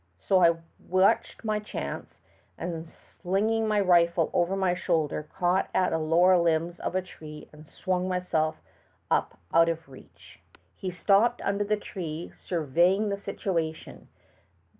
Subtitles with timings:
[0.17, 0.55] So I
[0.89, 2.21] watched my chance,
[2.57, 7.47] and, slinging my rifle over my shoulder, caught at the lower limbs of a tree
[7.53, 8.63] and swung myself
[9.11, 10.39] up out of reach.
[10.79, 10.97] 218 THE TALKING HANDKERCHIEF.
[10.97, 11.03] He
[11.45, 14.07] stopped under the tree, surveyed the situa tion.